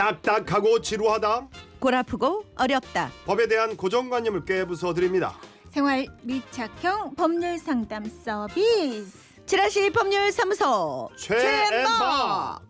[0.00, 1.48] 딱딱하고 지루하다.
[1.78, 3.10] 골 아프고 어렵다.
[3.26, 5.34] 법에 대한 고정관념을 깨부숴 드립니다.
[5.70, 9.18] 생활 밀착형 법률 상담 서비스.
[9.44, 12.62] 지라시 법률 사무소 최엠박.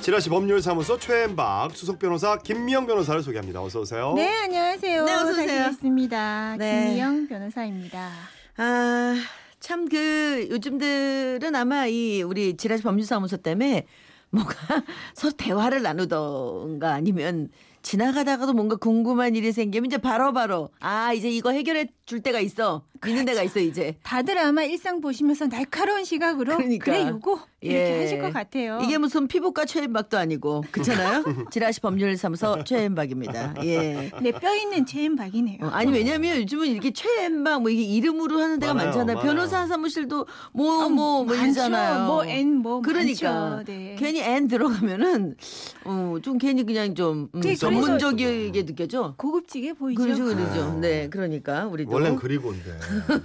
[0.00, 3.60] 지라시 법률사무소 최엠박 수석 변호사 김미영 변호사를 소개합니다.
[3.60, 4.14] 어서 오세요.
[4.16, 5.04] 네, 안녕하세요.
[5.04, 5.46] 네, 어서 오세요.
[5.46, 6.56] 다시 뵙습니다.
[6.56, 6.86] 네.
[6.86, 8.10] 김미영 변호사입니다.
[8.56, 9.16] 아,
[9.66, 13.84] 참 그 요즘들은 아마 이 우리 지라시 법률사무소 때문에
[14.30, 14.54] 뭐가
[15.14, 17.48] 서로 대화를 나누던가 아니면
[17.82, 22.84] 지나가다가도 뭔가 궁금한 일이 생기면 이제 바로바로 아 이제 이거 해결해 줄 때가 있어.
[23.06, 23.96] 있는 데가 있어 이제.
[24.02, 26.84] 다들 아마 일상 보시면서 날카로운 시각으로 그러니까.
[26.84, 28.00] 그래 요거 이렇게 예.
[28.02, 28.80] 하실 것 같아요.
[28.82, 35.58] 이게 무슨 피부과 최엠박도 아니고 그렇잖아요 지라시 법률사무소 최엠박입니다 예내뼈 있는 체엠박이네요.
[35.62, 39.16] 어, 아니 왜냐면 요즘은 이렇게 최엠박 뭐 이게 이름으로 하는 데가 많아요, 많잖아요.
[39.16, 39.26] 많아요.
[39.26, 41.44] 변호사 사무실도 뭐뭐뭐 많죠.
[41.44, 42.06] 이러잖아요.
[42.06, 43.64] 뭐 N 뭐 그러니까 많죠.
[43.64, 43.96] 네.
[43.98, 45.36] 괜히 N 들어가면은
[45.84, 49.14] 어, 좀 괜히 그냥 좀 음, 네, 전문적이게 느껴져.
[49.16, 50.02] 고급지게 보이죠.
[50.02, 50.78] 그러죠, 그러죠.
[50.80, 52.76] 네, 그러니까 우리도 원래는 그리고인데.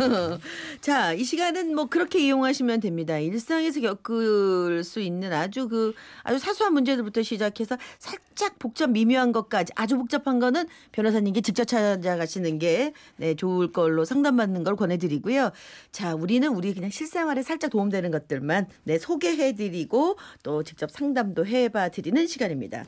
[0.79, 3.17] 자, 이 시간은 뭐 그렇게 이용하시면 됩니다.
[3.17, 9.97] 일상에서 겪 을수 있는 아주 그 아주 사소한 문제들부터 시작해서 살짝 복잡 미묘한 것까지 아주
[9.97, 15.51] 복잡한 거는 변호사님께 직접 찾아가시는 게 네, 좋을 걸로 상담받는 걸 권해드리고요.
[15.91, 22.27] 자, 우리는 우리 그냥 실생활에 살짝 도움되는 것들만 네, 소개해드리고 또 직접 상담도 해봐 드리는
[22.27, 22.85] 시간입니다.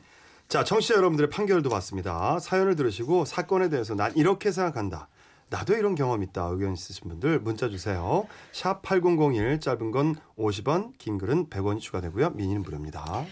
[0.48, 2.38] 자, 청취자 여러분들의 판결도 봤습니다.
[2.38, 5.08] 사연을 들으시고 사건에 대해서 난 이렇게 생각한다.
[5.54, 6.46] 나도 이런 경험 있다.
[6.46, 8.26] 의견 있으신 분들 문자 주세요.
[8.50, 12.30] 샵 8001 짧은 건 50원, 긴 글은 100원이 추가되고요.
[12.30, 13.24] 미니는 무료입니다.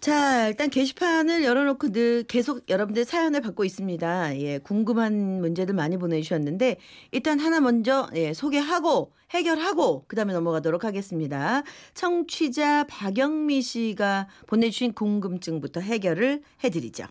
[0.00, 4.40] 자, 일단 게시판을 열어놓고 늘 계속 여러분들 사연을 받고 있습니다.
[4.40, 6.78] 예, 궁금한 문제들 많이 보내주셨는데,
[7.12, 11.62] 일단 하나 먼저, 예, 소개하고, 해결하고, 그 다음에 넘어가도록 하겠습니다.
[11.94, 17.06] 청취자 박영미 씨가 보내주신 궁금증부터 해결을 해드리죠.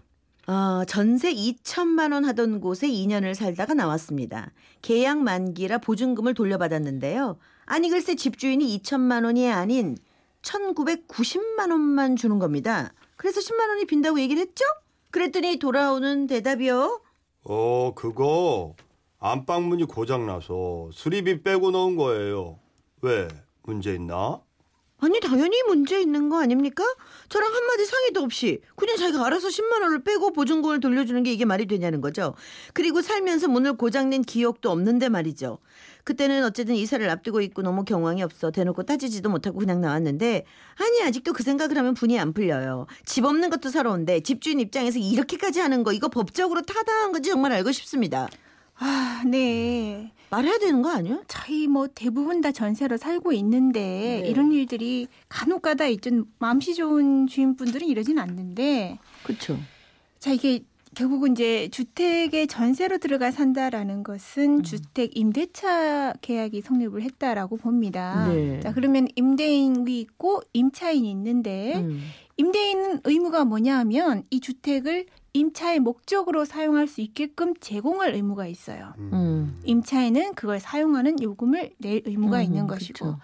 [0.47, 4.51] 어, 전세 2천만 원 하던 곳에 2년을 살다가 나왔습니다.
[4.81, 7.37] 계약 만기라 보증금을 돌려받았는데요.
[7.65, 9.97] 아니 글쎄 집주인이 2천만 원이 아닌
[10.43, 12.93] 1,990만 원만 주는 겁니다.
[13.17, 14.63] 그래서 10만 원이 빈다고 얘기를 했죠?
[15.11, 17.01] 그랬더니 돌아오는 대답이요.
[17.43, 18.75] 어, 그거
[19.19, 22.59] 안방문이 고장나서 수리비 빼고 넣은 거예요.
[23.01, 23.27] 왜?
[23.63, 24.39] 문제 있나?
[24.99, 26.83] 아니 당연히 문제 있는 거 아닙니까?
[27.29, 31.67] 저랑 한마디 상의도 없이 그냥 자기가 알아서 10만 원을 빼고 보증금을 돌려주는 게 이게 말이
[31.67, 32.33] 되냐는 거죠.
[32.73, 35.59] 그리고 살면서 문을 고장낸 기억도 없는데 말이죠.
[36.03, 41.33] 그때는 어쨌든 이사를 앞두고 있고 너무 경황이 없어 대놓고 따지지도 못하고 그냥 나왔는데 아니 아직도
[41.33, 42.87] 그 생각을 하면 분이 안 풀려요.
[43.05, 47.71] 집 없는 것도 서러운데 집주인 입장에서 이렇게까지 하는 거 이거 법적으로 타당한 건지 정말 알고
[47.71, 48.29] 싶습니다.
[48.79, 50.11] 아, 네.
[50.29, 51.21] 말해야 되는 거 아니야?
[51.27, 54.29] 저희 뭐 대부분 다 전세로 살고 있는데 네.
[54.29, 56.25] 이런 일들이 간혹가다 있죠.
[56.39, 59.57] 마음씨 좋은 주인분들은 이러진 않는데 그렇죠.
[60.19, 60.59] 자 이게
[60.95, 68.27] 결국은 이제 주택에 전세로 들어가 산다라는 것은 주택 임대차 계약이 성립을 했다라고 봅니다.
[68.27, 68.59] 네.
[68.59, 72.01] 자 그러면 임대인이 있고 임차인이 있는데 음.
[72.37, 75.05] 임대인은 의무가 뭐냐 하면 이 주택을
[75.37, 78.93] 임차의 목적으로 사용할 수 있게끔 제공할 의무가 있어요.
[78.97, 79.59] 음.
[79.63, 82.79] 임차인은 그걸 사용하는 요금을 낼 의무가 음, 있는 그쵸.
[82.79, 83.15] 것이고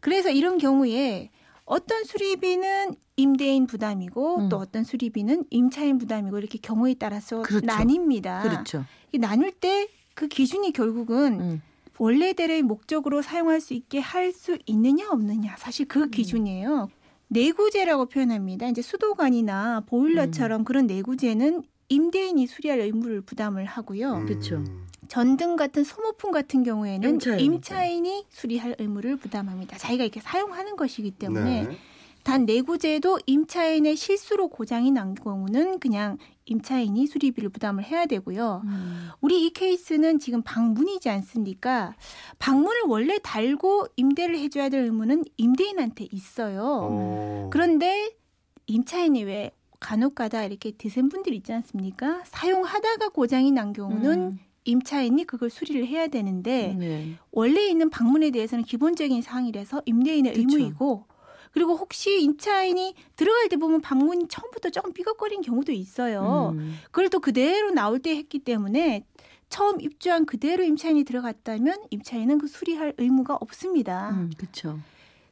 [0.00, 1.30] 그래서 이런 경우에
[1.64, 4.48] 어떤 수리비는 임대인 부담이고 음.
[4.48, 7.66] 또 어떤 수리비는 임차인 부담이고 이렇게 경우에 따라서 그렇죠.
[7.66, 8.42] 나뉩니다.
[8.42, 8.84] 그렇죠.
[9.12, 11.62] 이 나눌 때 그 기준이 결국은 음.
[11.98, 15.88] 원래대로의 목적으로 사용할 수 있게 할 수 있느냐 없느냐 사실 음.
[15.88, 16.88] 그 기준이에요.
[17.28, 18.68] 내구재라고 표현합니다.
[18.68, 20.64] 이제 수도관이나 보일러처럼 음.
[20.64, 24.14] 그런 내구재는 임대인이 수리할 의무를 부담을 하고요.
[24.14, 24.26] 음.
[24.26, 24.62] 그쵸.
[25.08, 27.18] 전등 같은 소모품 같은 경우에는.
[27.38, 29.76] 임차인이 수리할 의무를 부담합니다.
[29.76, 31.78] 자기가 이렇게 사용하는 것이기 때문에 네.
[32.24, 38.62] 단 내구재도 임차인의 실수로 고장이 난 경우는 그냥 임차인이 수리비를 부담을 해야 되고요.
[38.64, 39.08] 음.
[39.20, 41.94] 우리 이 케이스는 지금 방문이지 않습니까?
[42.38, 46.62] 방문을 원래 달고 임대를 해줘야 될 의무는 임대인한테 있어요.
[46.90, 47.50] 어.
[47.52, 48.14] 그런데
[48.66, 49.50] 임차인이 왜
[49.80, 52.22] 간혹가다 이렇게 드센 분들 있지 않습니까?
[52.24, 54.38] 사용하다가 고장이 난 경우는 음.
[54.64, 57.16] 임차인이 그걸 수리를 해야 되는데 네.
[57.30, 60.40] 원래 있는 방문에 대해서는 기본적인 사항이라서 임대인의 그쵸.
[60.40, 61.04] 의무이고
[61.54, 66.52] 그리고 혹시 임차인이 들어갈 때 보면 방문이 처음부터 조금 삐걱거린 경우도 있어요.
[66.56, 66.76] 음.
[66.86, 69.06] 그걸 또 그대로 나올 때 했기 때문에
[69.48, 74.10] 처음 입주한 그대로 임차인이 들어갔다면 임차인은 그 수리할 의무가 없습니다.
[74.10, 74.80] 음, 그렇죠.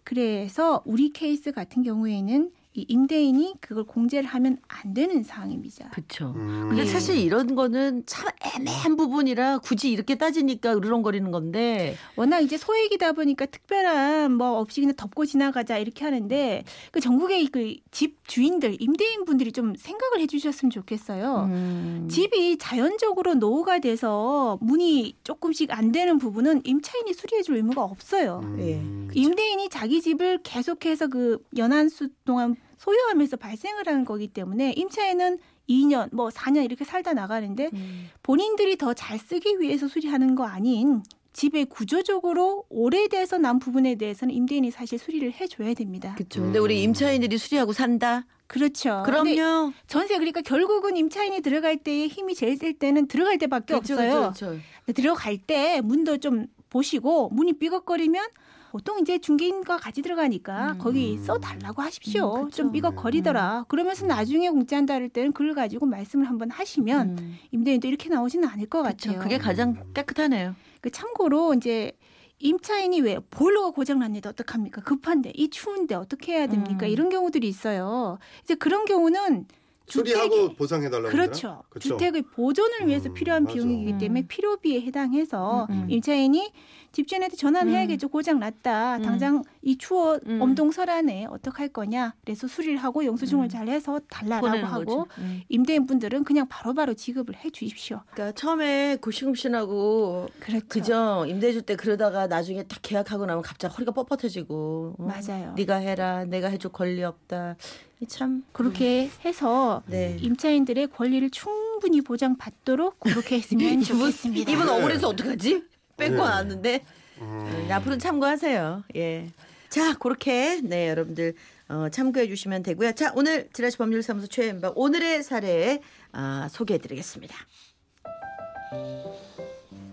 [0.05, 5.91] 그래서 우리 케이스 같은 경우에는 이 임대인이 그걸 공제를 하면 안 되는 상황입니다.
[5.91, 6.33] 그렇죠.
[6.37, 6.69] 음.
[6.69, 6.87] 근데 예.
[6.87, 13.47] 사실 이런 거는 참 애매한 부분이라 굳이 이렇게 따지니까 으르렁거리는 건데 워낙 이제 소액이다 보니까
[13.47, 19.53] 특별한 뭐 없이 그냥 덮고 지나가자 이렇게 하는데 그 전국의 그 집 주인들 임대인 분들이
[19.53, 21.51] 좀 생각을 해주셨으면 좋겠어요.
[21.51, 22.09] 음.
[22.11, 28.41] 집이 자연적으로 노후가 돼서 문이 조금씩 안 되는 부분은 임차인이 수리해줄 의무가 없어요.
[28.45, 29.09] 음.
[29.13, 35.39] 임대인이 자기 집을 계속해서 그 연한 수 동안 소유하면서 발생을 하는 거기 때문에 임차인은
[35.69, 38.09] 2년, 뭐 4년 이렇게 살다 나가는데 음.
[38.25, 41.03] 본인들이 더 잘 쓰기 위해서 수리하는 거 아닌
[41.33, 46.15] 집의 구조적으로 오래돼서 난 부분에 대해서는 임대인이 사실 수리를 해줘야 됩니다.
[46.17, 46.43] 그렇죠.
[46.43, 46.65] 근데 음.
[46.65, 48.27] 우리 임차인들이 수리하고 산다.
[48.49, 49.03] 그렇죠.
[49.07, 49.73] 그럼요.
[49.87, 54.11] 전세 그러니까 결국은 임차인이 들어갈 때의 힘이 제일 셀 때는 들어갈 때밖에 그렇죠, 없어요.
[54.13, 54.63] 그렇죠, 그렇죠.
[54.85, 58.27] 근데 들어갈 때 문도 좀 보시고 문이 삐걱거리면
[58.73, 60.79] 보통 이제 중개인과 같이 들어가니까 음.
[60.79, 62.37] 거기 써 달라고 하십시오.
[62.37, 62.57] 음, 그쵸.
[62.57, 63.67] 좀 삐걱거리더라.
[63.69, 67.37] 그러면서 나중에 공짜한다 할 때는 그걸 가지고 말씀을 한번 하시면 음.
[67.51, 69.11] 임대인도 이렇게 나오지는 않을 것 그렇죠.
[69.11, 69.23] 같아요.
[69.23, 70.55] 그게 가장 깨끗하네요.
[70.81, 71.93] 그 참고로 이제
[72.39, 74.81] 임차인이 왜 보일러가 고장 났는데 어떡합니까?
[74.81, 76.87] 급한데 이 추운데 어떻게 해야 됩니까?
[76.87, 76.91] 음.
[76.91, 78.19] 이런 경우들이 있어요.
[78.43, 79.49] 이제 그런 경우는
[79.87, 81.63] 수리하고 주택이- 보상해 달라고 그렇죠.
[81.69, 81.89] 그렇죠.
[81.91, 83.55] 주택의 보존을 위해서 음, 필요한 맞아.
[83.55, 84.27] 비용이기 때문에 음.
[84.29, 85.91] 필요비에 해당해서 음, 음.
[85.91, 86.53] 임차인이
[86.93, 87.75] 집주인한테 전화를 음.
[87.75, 88.09] 해야겠죠.
[88.09, 88.97] 고장 났다.
[88.99, 89.03] 음.
[89.03, 90.43] 당장 이 추워 음.
[90.43, 91.27] 엄동설하네.
[91.31, 92.15] 어떡할 거냐.
[92.25, 93.49] 그래서 수리를 하고 영수증을 음.
[93.49, 95.07] 잘 해서 달라라고 하고 거죠.
[95.19, 95.41] 음.
[95.49, 98.01] 임대인 분들은 그냥 바로 바로 지급을 해 주십시오.
[98.13, 100.67] 그러니까 처음에 고시금신하고 그렇죠.
[100.69, 104.95] 그죠 임대해줄 때 그러다가 나중에 딱 계약하고 나면 갑자기 허리가 뻣뻣해지고 어?
[104.99, 105.55] 맞아요.
[105.57, 107.57] 네가 해라 내가 해줄 권리 없다
[107.92, 110.17] 이 참 그렇게 해서 네.
[110.21, 114.51] 임차인들의 권리를 충분히 보장받도록 그렇게 했으면 좋겠습니다.
[114.51, 114.73] 이분 네.
[114.73, 115.63] 억울해서 어떡하지
[115.97, 116.19] 뺏고 네.
[116.19, 116.85] 나왔는데
[117.21, 117.65] 음.
[117.69, 119.31] 네, 앞으로 참고하세요 예.
[119.69, 121.35] 자 그렇게 네 여러분들
[121.69, 125.81] 어, 참고해 주시면 되고요 자 오늘 지라시 법률사무소 최연박 오늘의 사례
[126.13, 127.35] 아, 소개해 드리겠습니다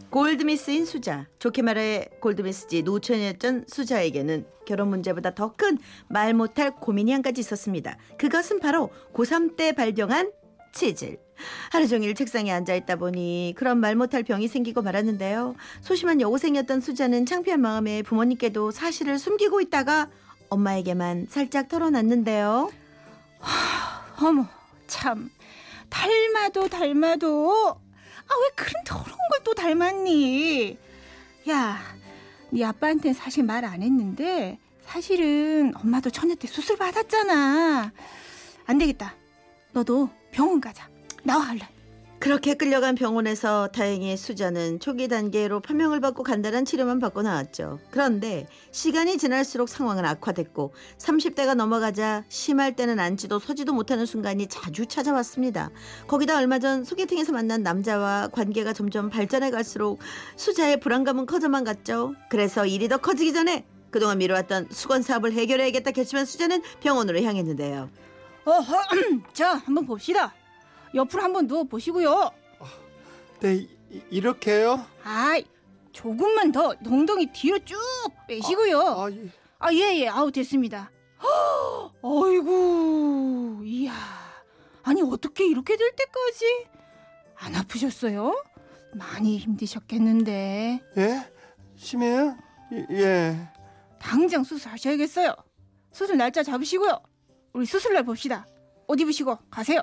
[0.09, 1.27] 골드미스인 수자.
[1.37, 5.77] 좋게 말해 골드미스지 노처녀였던 수자에게는 결혼 문제보다 더 큰
[6.07, 7.97] 말 못할 고민이 한 가지 있었습니다.
[8.17, 10.31] 그것은 바로 고3 때 발병한
[10.73, 11.19] 치질.
[11.71, 15.55] 하루 종일 책상에 앉아 있다 보니 그런 말 못할 병이 생기고 말았는데요.
[15.81, 20.09] 소심한 여고생이었던 수자는 창피한 마음에 부모님께도 사실을 숨기고 있다가
[20.49, 22.71] 엄마에게만 살짝 털어놨는데요.
[24.21, 24.47] 어머
[24.87, 25.29] 참.
[25.89, 27.75] 닮아도 닮아도
[28.29, 30.77] 아 왜 그런 더러운 걸 또 닮았니?
[31.49, 31.79] 야,
[32.51, 37.91] 네 아빠한테는 사실 말 안 했는데 사실은 엄마도 처녀 때 수술 받았잖아.
[38.65, 39.15] 안 되겠다.
[39.71, 40.87] 너도 병원 가자.
[41.23, 41.67] 나와 할래.
[42.19, 47.79] 그렇게 끌려간 병원에서 다행히 수자는 초기 단계로 판명을 받고 간단한 치료만 받고 나왔죠.
[47.91, 55.69] 그런데 시간이 지날수록 상황은 악화됐고 30대가 넘어가자 심할 때는 앉지도 서지도 못하는 순간이 자주 찾아왔습니다.
[56.07, 59.99] 거기다 얼마 전 소개팅에서 만난 남자와 관계가 점점 발전해 갈수록
[60.35, 62.15] 수자의 불안감은 커져만 갔죠.
[62.29, 67.89] 그래서 일이 더 커지기 전에 그동안 미뤄왔던 수건 사업을 해결해야겠다 결심한 수자는 병원으로 향했는데요.
[68.43, 68.77] 어허,
[69.31, 70.33] 자 한번 봅시다.
[70.93, 72.31] 옆으로 한번 누워 보시고요.
[73.41, 74.85] 네 이- 이렇게요?
[75.03, 75.43] 아이,
[75.91, 77.77] 조금만 더 엉덩이 뒤로 쭉
[78.27, 78.79] 빼시고요.
[78.81, 80.07] 아, 이- 아, 예, 예.
[80.07, 80.91] 아우, 됐습니다.
[81.21, 83.93] 허, 어이구, 이야.
[84.83, 86.67] 아니, 어떻게 이렇게 될 때까지?
[87.35, 88.43] 안 아프셨어요?
[88.93, 90.81] 많이 힘드셨겠는데.
[90.97, 91.31] 예?
[91.75, 92.37] 심해요?
[92.73, 93.49] 예, 예.
[93.99, 95.33] 당장 수술하셔야겠어요.
[95.91, 96.99] 수술 날짜 잡으시고요.
[97.53, 98.45] 우리 수술날 봅시다.
[98.87, 99.81] 옷 입으시고 가세요.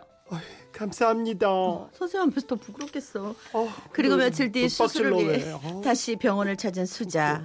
[0.77, 1.49] 감사합니다.
[1.95, 3.35] 선생님 앞에서 더 부끄럽겠어.
[3.55, 5.53] 어, 그리고 그 며칠 뒤 수술을 위해 왜.
[5.53, 7.43] 어, 다시 병원을 찾은 수자.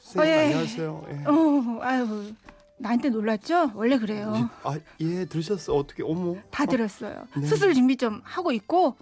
[0.00, 0.44] 선생님 어, 예.
[0.46, 1.06] 안녕하세요.
[1.08, 1.24] 예.
[1.26, 2.32] 어, 아유,
[2.78, 3.70] 나한테 놀랐죠?
[3.74, 4.50] 원래 그래요.
[4.64, 5.74] 아, 예, 들으셨어.
[5.74, 6.34] 어떻게 어머.
[6.50, 7.28] 다 들었어요.
[7.36, 7.46] 네.
[7.46, 8.96] 수술 준비 좀 하고 있고.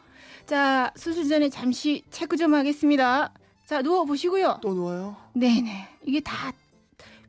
[0.45, 3.33] 자, 수술 전에 잠시 체크 좀 하겠습니다.
[3.67, 4.59] 자, 누워 보시고요.
[4.63, 5.17] 또 누워요?
[5.35, 5.89] 네네.
[6.05, 6.53] 이게 다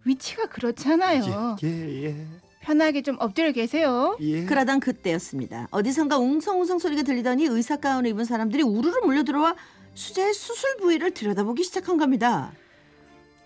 [0.06, 1.58] 위치가 그렇잖아요.
[1.64, 2.28] 예, 예, 예.
[2.70, 4.16] 편하게 좀 엎드려 계세요.
[4.20, 4.46] 예.
[4.46, 5.68] 그러던 그때였습니다.
[5.72, 9.56] 어디선가 웅성웅성 소리가 들리더니 의사 가운을 입은 사람들이 우르르 몰려 들어와
[9.96, 12.52] 수자의 수술 부위를 들여다보기 시작한 겁니다.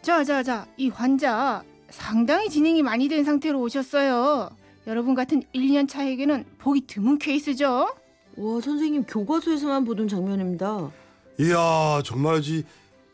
[0.01, 0.68] 자, 자, 자.
[0.75, 4.50] 이 환자 상당히 진행이 많이 된 상태로 오셨어요.
[4.88, 7.88] 여러분 같은 1년 차에게는 보기 드문 케이스죠.
[8.36, 10.92] 와 선생님 교과서에서만 보던 장면입니다.
[11.39, 12.65] 이야, 정말지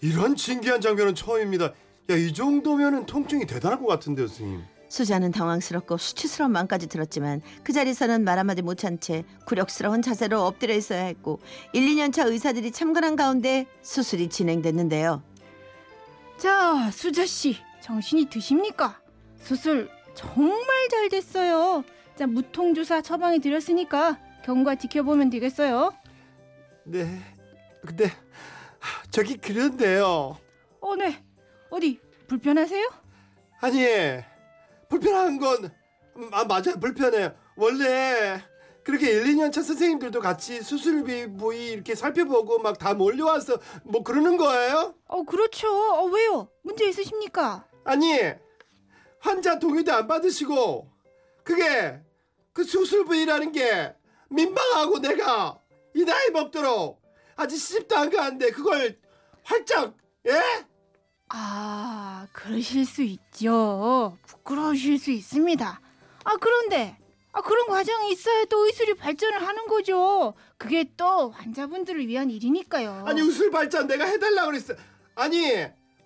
[0.02, 1.66] 이런 신기한 장면은 처음입니다.
[2.10, 4.79] 야, 이 정도면은 통증이 대단할 것 같은데요, 선생님.
[4.90, 11.04] 수자는 당황스럽고 수치스러운 마음까지 들었지만 그 자리에서는 말 한마디 못한 채 굴욕스러운 자세로 엎드려 있어야
[11.04, 11.40] 했고
[11.74, 15.24] 1, 2년 차 의사들이 참관한 가운데 수술이 진행됐는데요.
[16.38, 17.58] 자, 수자 씨.
[17.82, 19.00] 정신이 드십니까?
[19.38, 21.84] 수술 정말 잘 됐어요.
[22.16, 25.94] 자, 무통 주사 처방해 드렸으니까 경과 지켜보면 되겠어요.
[26.84, 27.22] 네.
[27.86, 28.06] 근데
[28.80, 30.38] 하, 저기 그런데요.
[30.82, 31.24] 어, 네.
[31.70, 32.90] 어디 불편하세요?
[33.62, 33.84] 아니
[34.90, 35.72] 불편한 건
[36.32, 37.34] 아, 맞아요 불편해요.
[37.56, 38.44] 원래
[38.84, 44.36] 그렇게 1, 2년 차 선생님들도 같이 수술비 부위 이렇게 살펴보고 막 다 몰려와서 뭐 그러는
[44.38, 44.96] 거예요?
[45.08, 45.68] 어, 그렇죠.
[45.70, 46.50] 어, 왜요?
[46.64, 47.66] 문제 있으십니까?
[47.86, 48.18] 아니
[49.20, 50.90] 환자 동의도 안 받으시고
[51.44, 52.00] 그게
[52.54, 53.94] 그 수술 부위라는 게
[54.30, 55.60] 민망하고 내가
[55.94, 57.02] 이 나이 먹도록
[57.36, 58.98] 아직 시집도 안 가는데 그걸
[59.44, 59.96] 활짝
[60.28, 60.42] 예?
[61.30, 64.18] 아, 그러실 수 있죠.
[64.28, 65.82] 부끄러우실 수 있습니다.
[66.24, 66.98] 아, 그런데
[67.32, 70.34] 아, 그런 과정이 있어야 또 의술이 발전을 하는 거죠.
[70.58, 73.04] 그게 또 환자분들을 위한 일이니까요.
[73.06, 74.74] 아니 우술 발전 내가 해달라 그랬어.
[75.16, 75.54] 아니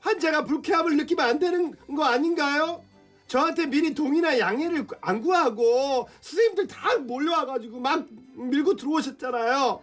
[0.02, 2.84] 환자가 불쾌함을 느끼면 안 되는 거 아닌가요?
[3.28, 9.82] 저한테 미리 동의나 양해를 안 구하고 선생님들 다 몰려와가지고 막 밀고 들어오셨잖아요.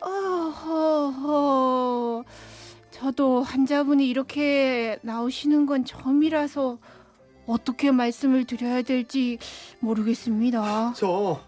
[0.00, 1.26] 어허허.
[3.00, 6.78] 저도 환자분이 이렇게 나오시는 건 처음이라서
[7.46, 9.38] 어떻게 말씀을 드려야 될지
[9.80, 10.94] 모르겠습니다.
[10.96, 11.40] 저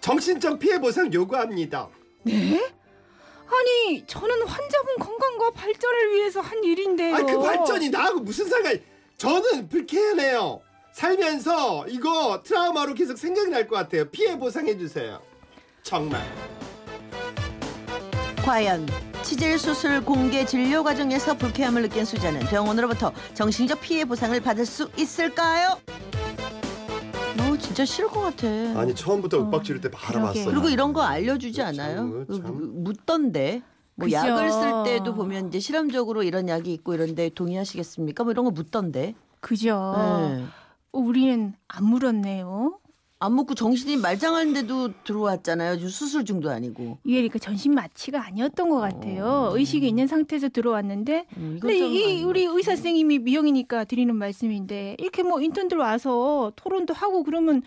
[0.00, 1.88] 정신적 피해 보상 요구합니다.
[2.24, 2.60] 네?
[3.46, 7.14] 아니, 저는 환자분 건강과 발전을 위해서 한 일인데요.
[7.14, 8.80] 아니 그 발전이 나하고 무슨 상관이?
[9.16, 10.60] 저는 불쾌하네요.
[10.92, 14.10] 살면서 이거 트라우마로 계속 생각이 날 것 같아요.
[14.10, 15.22] 피해 보상해 주세요.
[15.82, 16.20] 정말.
[18.44, 18.86] 과연
[19.22, 25.78] 치질 수술 공개 진료 과정에서 불쾌함을 느낀 수자는 병원으로부터 정신적 피해 보상을 받을 수 있을까요?
[27.40, 28.46] 어 진짜 싫을 것 같아.
[28.78, 30.40] 아니 처음부터 어, 윽박 지를 때 바로 그러게.
[30.40, 30.54] 봤어요.
[30.54, 32.24] 그리고 이런 거 알려주지 참, 않아요?
[32.30, 32.42] 참.
[32.42, 33.62] 그, 묻던데.
[33.94, 34.16] 뭐 그죠.
[34.16, 38.22] 약을 쓸 때도 보면 이제 실험적으로 이런 약이 있고 이런데 동의하시겠습니까?
[38.24, 39.14] 뭐 이런 거 묻던데.
[39.40, 39.70] 그죠.
[39.96, 40.44] 네.
[40.92, 42.78] 어, 우리는 안 물었네요.
[43.20, 45.78] 안 먹고 정신이 말짱하는데도 들어왔잖아요.
[45.88, 46.98] 수술 중도 아니고.
[47.04, 49.50] 이게 그러니까 전신 마취가 아니었던 것 같아요.
[49.54, 55.24] 의식이 있는 상태에서 들어왔는데 음, 근데 좀이 우리 것 의사 선생님이 미영이니까 드리는 말씀인데 이렇게
[55.24, 57.62] 뭐 인턴들 와서 토론도 하고 그러면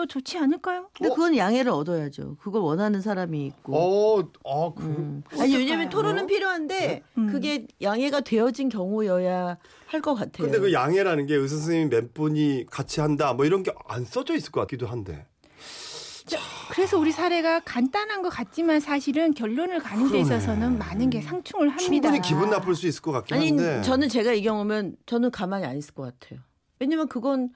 [0.00, 0.88] 또 좋지 않을까요?
[0.96, 1.14] 근데 어?
[1.14, 2.36] 그건 양해를 얻어야죠.
[2.40, 3.76] 그걸 원하는 사람이 있고.
[3.76, 5.22] 어, 아, 그, 음.
[5.38, 5.90] 아니 왜냐면?
[5.90, 7.26] 토론은 필요한데 음.
[7.30, 10.46] 그게 양해가 되어진 경우여야 할 것 같아요.
[10.46, 14.34] 근데 그 양해라는 게 의사 선생님 몇 분이 같이 한다 뭐 이런 게 안 써져
[14.34, 15.26] 있을 것 같기도 한데.
[16.70, 20.20] 그래서 우리 사례가 간단한 것 같지만 사실은 결론을 가는 데 그러네.
[20.22, 21.84] 있어서는 많은 게 상충을 합니다.
[21.84, 23.82] 충분히 기분 나쁠 수 있을 것 같긴 아니 한데.
[23.82, 26.40] 저는 제가 이 경우면 저는 가만히 안 있을 것 같아요.
[26.78, 27.50] 왜냐면 그건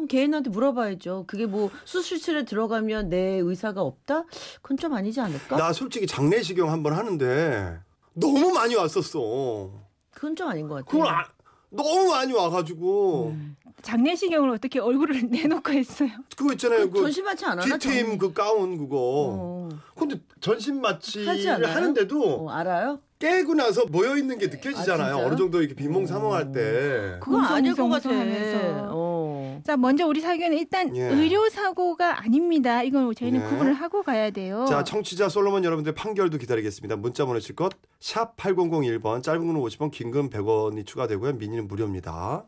[0.00, 1.24] 그럼 개인한테 물어봐야죠.
[1.26, 4.24] 그게 뭐 수술실에 들어가면 내 의사가 없다?
[4.62, 5.56] 그건 좀 아니지 않을까?
[5.58, 7.78] 나 솔직히 장례식용 한번 하는데
[8.14, 9.70] 너무 많이 왔었어.
[10.14, 10.84] 그건 좀 아닌 것 같아요.
[10.90, 11.26] 그걸 아,
[11.68, 13.56] 너무 많이 와가지고 음.
[13.82, 16.08] 장례식용을 어떻게 얼굴을 내놓고 했어요.
[16.34, 16.90] 그거 있잖아요.
[16.90, 17.62] 그 전신 마취 안 하나?
[17.76, 18.96] 뒤트임 전- 그 가운 그거.
[18.98, 19.68] 어.
[19.94, 21.74] 근데 전신 하지 마취를?
[21.74, 23.00] 하는데도 어, 알아요?
[23.18, 25.14] 깨고 나서 모여 있는 게 느껴지잖아요.
[25.18, 25.26] 아?
[25.26, 27.18] 어느 정도 이렇게 비몽사몽할 때.
[27.20, 28.08] 그건 아닐 것 같아.
[28.08, 28.88] 웅성웅성하면서.
[28.92, 29.29] 어.
[29.64, 31.02] 자, 먼저 우리 사교는 일단 예.
[31.08, 32.82] 의료 사고가 아닙니다.
[32.82, 33.46] 이건 저희는 네.
[33.48, 34.64] 구분을 하고 가야 돼요.
[34.68, 36.96] 자, 청취자 솔로몬 여러분들 판결도 기다리겠습니다.
[36.96, 41.34] 문자 보내실 것 샵 8001번 짧은 건 50원, 긴 건 100원이 추가되고요.
[41.34, 42.44] 미니는 무료입니다.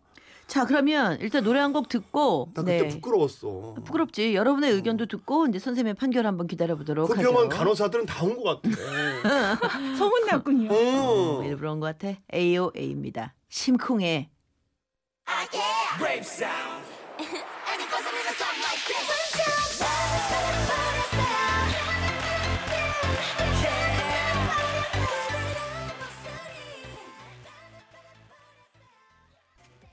[0.48, 3.74] 자 그러면 일단 노래 한 곡 듣고 나 그때 부끄러웠어.
[3.84, 4.34] 부끄럽지.
[4.34, 7.28] 여러분의 의견도 듣고 이제 선생님의 판결 한번 기다려 보도록 그 하죠.
[7.30, 8.76] 병원 간호사들은 다 온 것 같아.
[9.96, 10.70] 소문 났군요.
[10.72, 11.44] 어, 어.
[11.44, 12.18] 일부러 온 것 같아.
[12.34, 13.34] AOA입니다.
[13.48, 14.28] 심쿵해.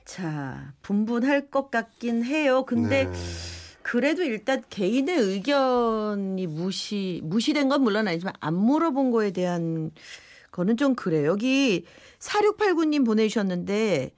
[0.04, 2.64] 자, 분분할 것 같긴 해요.
[2.66, 3.12] 근데 네.
[3.82, 9.92] 그래도 일단 개인의 의견이 무시 무시된 건 물론 아니지만 안 물어본 거에 대한
[10.50, 11.26] 거는 좀 그래요.
[11.26, 11.84] 여기
[12.18, 14.10] 4689님 보내주셨는데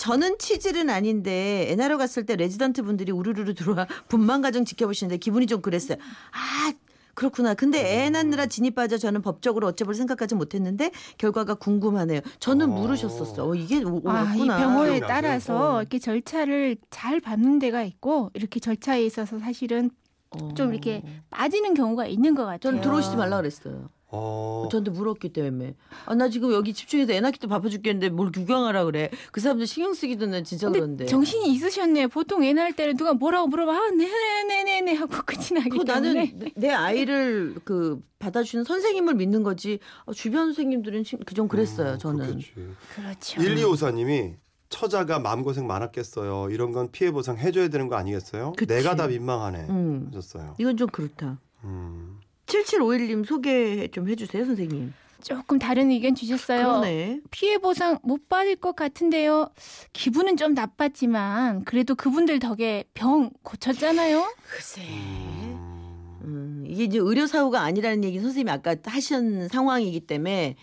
[0.00, 5.46] 저는 치질은 아닌데 애 낳으러 갔을 때 레지던트 분들이 우르르르 들어와 분만 과정 지켜보시는데 기분이
[5.46, 5.98] 좀 그랬어요.
[6.32, 6.72] 아
[7.12, 7.52] 그렇구나.
[7.52, 12.22] 근데 애 낳느라 진이 빠져 저는 법적으로 어째볼 생각까지 못했는데 결과가 궁금하네요.
[12.38, 12.80] 저는 어.
[12.80, 13.46] 물으셨었어.
[13.46, 14.46] 어, 이게 오- 아, 이.
[14.46, 15.00] 병원에?
[15.00, 15.80] 따라서 어.
[15.82, 19.90] 이렇게 절차를 잘 밟는 데가 있고 이렇게 절차에 있어서 사실은
[20.30, 20.54] 어.
[20.54, 22.58] 좀 이렇게 빠지는 경우가 있는 것 같아요.
[22.60, 23.90] 저는 들어오시지 말라 그랬어요.
[24.12, 24.68] 어.
[24.70, 25.74] 저한테 물었기 때문에.
[26.06, 29.10] 아, 나 지금 여기 집중해서 애 낳기 도 바빠 죽겠는데 뭘 구경하라 그래.
[29.32, 31.06] 그 사람들 신경 쓰기도 는 진짜 근데 그런데.
[31.06, 32.08] 정신이 있으셨네요.
[32.08, 33.72] 보통 애 낳을 때는 누가 뭐라고 물어봐.
[33.72, 36.14] 아, 네네네네 하고 끝이 나기 그 때문에.
[36.14, 39.78] 나는 내- 내 아이를 그 받아주는 선생님을 믿는 거지.
[40.04, 41.96] 어, 주변 선생님들은 그좀 그랬어요.
[41.98, 42.40] 저는.
[42.56, 43.36] 음, 그렇겠지.
[43.36, 43.40] 그렇죠.
[43.76, 44.34] 1254님이
[44.68, 46.48] 처자가 마음고생 많았겠어요.
[46.50, 48.52] 이런 건 피해 보상 해줘야 되는 거 아니겠어요?
[48.56, 48.72] 그치.
[48.72, 49.66] 내가 다 민망하네.
[49.68, 50.10] 음.
[50.14, 50.54] 하셨어요.
[50.58, 51.38] 이건 좀 그렇다.
[51.64, 52.09] 음.
[52.50, 54.92] 7751님 소개 좀 해주세요, 선생님.
[55.22, 56.62] 조금 다른 의견 주셨어요.
[56.66, 57.20] 그러네.
[57.30, 59.50] 피해 보상 못 받을 것 같은데요.
[59.92, 64.32] 기분은 좀 나빴지만 그래도 그분들 덕에 병 고쳤잖아요.
[64.50, 64.80] 글쎄.
[64.82, 66.18] 음.
[66.24, 70.56] 음, 이게 이제 의료 사고가 아니라는 얘기 선생님이 아까 하신 상황이기 때문에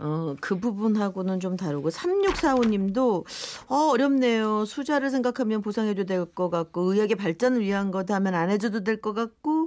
[0.00, 3.24] 어, 그 부분하고는 좀 다르고 3645님도
[3.68, 4.64] 어, 어렵네요.
[4.64, 9.12] 수자를 생각하면 보상해도 될 것 같고 의학의 발전을 위한 거다 하면 안 해줘도 될 것
[9.12, 9.57] 같고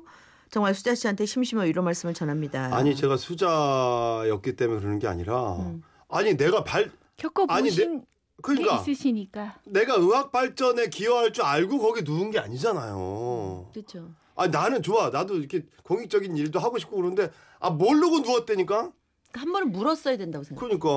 [0.52, 2.76] 정말 수자 씨한테 심심한 위로 말씀을 전합니다.
[2.76, 5.82] 아니 제가 수자였기 때문에 그러는 게 아니라 음.
[6.10, 8.06] 아니 내가 발 겪어보신 게
[8.42, 9.60] 그러니까 있으시니까.
[9.66, 13.70] 내가 의학 발전에 기여할 줄 알고 거기 누운 게 아니잖아요.
[13.74, 14.10] 그렇죠.
[14.36, 15.10] 아 나는 좋아.
[15.10, 18.92] 나도 이렇게 공익적인 일도 하고 싶고 그러는데 아 모르고 누웠다니까.
[19.34, 20.60] 한 번은 물었어야 된다고 생각.
[20.60, 20.90] 그러니까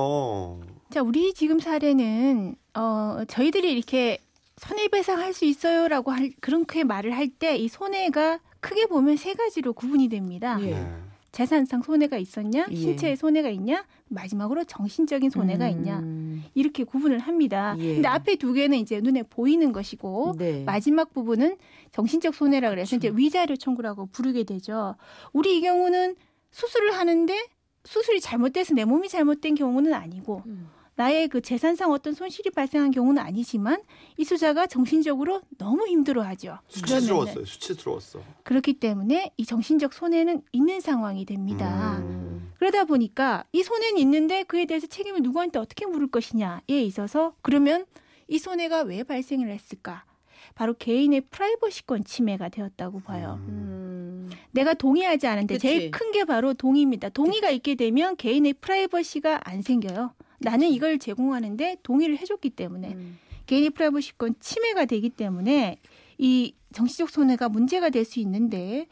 [0.91, 4.19] 자, 우리 지금 사례는 어 저희들이 이렇게
[4.57, 10.09] 손해배상할 수 있어요라고 할, 그렇게 말을 할 때 이 손해가 크게 보면 세 가지로 구분이
[10.09, 10.57] 됩니다.
[10.61, 10.71] 예.
[10.71, 10.87] 네.
[11.31, 12.75] 재산상 손해가 있었냐, 예.
[12.75, 17.75] 신체의 손해가 있냐, 마지막으로 정신적인 손해가 있냐 음, 이렇게 구분을 합니다.
[17.77, 17.95] 예.
[17.95, 20.63] 근데 앞에 두 개는 이제 눈에 보이는 것이고 네.
[20.63, 21.57] 마지막 부분은
[21.91, 23.07] 정신적 손해라 그래서 그렇죠.
[23.07, 24.95] 이제 위자료 청구라고 부르게 되죠.
[25.31, 26.15] 우리 이 경우는
[26.51, 27.47] 수술을 하는데
[27.83, 30.69] 수술이 잘못돼서 내 몸이 잘못된 경우는 아니고 음.
[30.97, 33.81] 나의 그 재산상 어떤 손실이 발생한 경우는 아니지만
[34.17, 36.59] 이 수자가 정신적으로 너무 힘들어하죠.
[36.69, 37.45] 수치스러웠어요.
[37.45, 38.21] 수치스러웠어.
[38.43, 41.97] 그렇기 때문에 이 정신적 손해는 있는 상황이 됩니다.
[41.99, 42.53] 음.
[42.59, 47.85] 그러다 보니까 이 손해는 있는데 그에 대해서 책임을 누구한테 어떻게 물을 것이냐에 있어서 그러면
[48.29, 50.05] 이 손해가 왜 발생을 했을까?
[50.55, 53.39] 바로 개인의 프라이버시권 침해가 되었다고 봐요.
[53.49, 53.49] 음.
[53.49, 54.31] 음.
[54.51, 55.67] 내가 동의하지 않은데 그치.
[55.67, 57.09] 제일 큰 게 바로 동의입니다.
[57.09, 60.13] 동의가 있게 되면 개인의 프라이버시가 안 생겨요.
[60.45, 63.19] 나는 이걸 제공하는데 동의를 해줬기 때문에 음.
[63.47, 65.77] 개인의 프라이버시권 침해가 되기 때문에
[66.17, 68.87] 이 정신적 손해가 문제가 될 수 있는데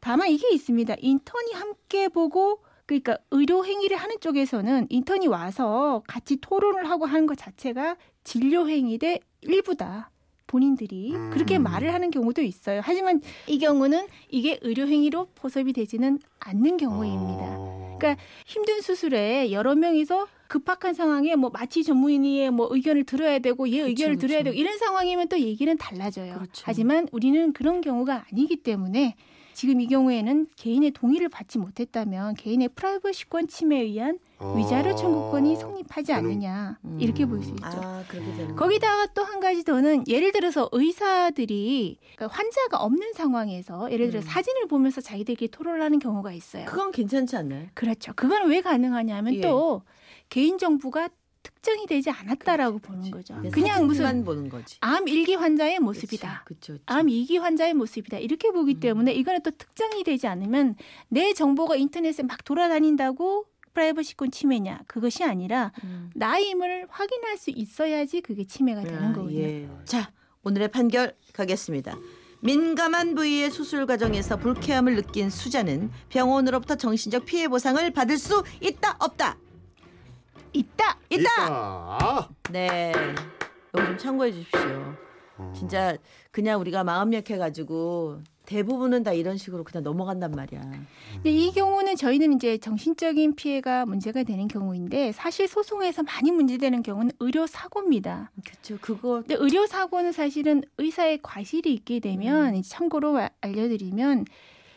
[0.00, 0.94] 다만 이게 있습니다.
[1.00, 7.36] 인턴이 함께 보고 그러니까 의료 행위를 하는 쪽에서는 인턴이 와서 같이 토론을 하고 하는 것
[7.36, 10.10] 자체가 진료 행위의 일부다.
[10.48, 11.30] 본인들이 음.
[11.30, 12.80] 그렇게 말을 하는 경우도 있어요.
[12.82, 17.44] 하지만 이 경우는 이게 의료 행위로 포섭이 되지는 않는 경우입니다.
[17.56, 17.96] 어.
[17.98, 23.80] 그러니까 힘든 수술에 여러 명이서 급박한 상황에 뭐 마취 전문의의 뭐 의견을 들어야 되고 얘
[23.80, 24.50] 의견을 그쵸, 들어야 그쵸.
[24.50, 26.34] 되고 이런 상황이면 또 얘기는 달라져요.
[26.34, 26.64] 그렇죠.
[26.64, 29.14] 하지만 우리는 그런 경우가 아니기 때문에
[29.58, 34.54] 지금 이 경우에는 개인의 동의를 받지 못했다면 개인의 프라이버시권 침해에 의한 어.
[34.56, 36.96] 위자료 청구권이 성립하지 않느냐 음.
[37.00, 37.64] 이렇게 볼 수 있죠.
[37.64, 38.04] 아
[38.54, 44.22] 거기다가 또 한 가지 더는 예를 들어서 의사들이 그러니까 환자가 없는 상황에서 예를 들어 음.
[44.22, 46.64] 사진을 보면서 자기들끼리 토론을 하는 경우가 있어요.
[46.64, 47.66] 그건 괜찮지 않나요?
[47.74, 48.12] 그렇죠.
[48.14, 49.40] 그건 왜 가능하냐면 예.
[49.40, 49.82] 또
[50.28, 51.08] 개인 정보가
[51.48, 53.34] 특정이 되지 않았다라고 보는 거죠.
[53.34, 53.50] 음.
[53.50, 54.76] 그냥 무슨 보는 거지.
[54.80, 56.42] 암 1기 환자의 모습이다.
[56.44, 56.78] 그렇죠.
[56.86, 58.18] 암 2기 환자의 모습이다.
[58.18, 58.80] 이렇게 보기 음.
[58.80, 60.76] 때문에 이거는 또 특정이 되지 않으면
[61.08, 66.10] 내 정보가 인터넷에 막 돌아다닌다고 프라이버시권 침해냐 그것이 아니라 음.
[66.14, 69.40] 나임을 확인할 수 있어야지 그게 침해가 되는 아, 거거든요.
[69.40, 69.68] 예.
[69.84, 70.10] 자
[70.42, 71.96] 오늘의 판결 가겠습니다.
[72.40, 79.36] 민감한 부위의 수술 과정에서 불쾌함을 느낀 수자는 병원으로부터 정신적 피해 보상을 받을 수 있다 없다.
[80.52, 80.98] 있다.
[81.10, 81.20] 있다.
[81.20, 82.28] 있다.
[82.50, 82.92] 네.
[83.74, 84.94] 이거 좀 참고해 주십시오.
[85.40, 85.52] 음.
[85.54, 85.96] 진짜
[86.30, 90.62] 그냥 우리가 마음 약해가지고 대부분은 다 이런 식으로 그냥 넘어간단 말이야.
[91.12, 97.12] 근데 이 경우는 저희는 이제 정신적인 피해가 문제가 되는 경우인데 사실 소송에서 많이 문제되는 경우는
[97.20, 98.30] 의료 사고입니다.
[98.44, 98.78] 그렇죠.
[98.80, 102.62] 그거 근데 의료 사고는 사실은 의사의 과실이 있게 되면 음.
[102.64, 104.24] 참고로 아- 알려드리면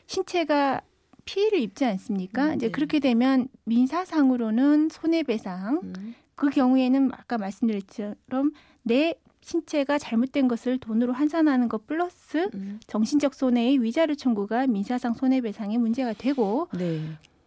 [0.08, 0.82] 신체가
[1.26, 2.50] 피해를 입지 않습니까?
[2.50, 2.72] 음, 이제 네.
[2.72, 6.16] 그렇게 되면 민사상으로는 손해배상 음.
[6.36, 8.52] 그 경우에는 아까 말씀드렸처럼
[8.84, 12.80] 내 신체가 잘못된 것을 돈으로 환산하는 것 플러스 음.
[12.88, 17.02] 정신적 손해의 위자료 청구가 민사상 손해배상의 문제가 되고 네.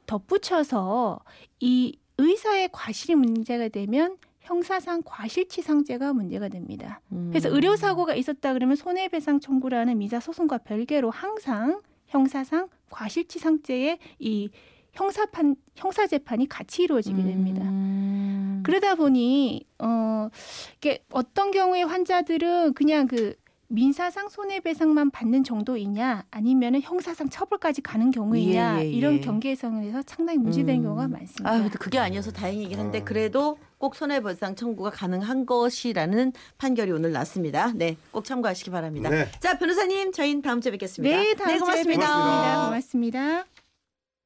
[0.06, 1.20] 덧붙여서
[1.60, 7.00] 이 의사의 과실이 문제가 되면 형사상 과실치상죄가 문제가 됩니다.
[7.12, 7.28] 음.
[7.30, 11.80] 그래서 의료 사고가 있었다 그러면 손해배상 청구라는 민사 소송과 별개로 항상
[12.14, 14.48] 형사상 과실치상죄의 이
[14.92, 17.64] 형사판 형사 재판이 같이 이루어지게 됩니다.
[17.64, 18.62] 음.
[18.64, 20.28] 그러다 보니 어
[20.76, 23.34] 이게 어떤 경우에 환자들은 그냥 그
[23.66, 29.20] 민사상 손해배상만 받는 정도이냐 아니면은 형사상 처벌까지 가는 경우이냐 예, 예, 이런 예.
[29.20, 29.72] 경계에서
[30.06, 30.84] 상당히 문제되는 음.
[30.84, 31.50] 경우가 많습니다.
[31.50, 33.04] 아, 그게 아니어서 다행이긴 한데 아.
[33.04, 37.70] 그래도 꼭 손해배상 청구가 가능한 것이라는 판결이 오늘 났습니다.
[37.74, 39.10] 네, 꼭 참고하시기 바랍니다.
[39.10, 39.28] 네.
[39.40, 41.14] 자, 변호사님, 저희는 다음 주에 뵙겠습니다.
[41.14, 42.00] 네, 다음 주에 고맙습니다.
[42.00, 42.64] 뵙겠습니다.
[42.64, 43.53] 고맙습니다.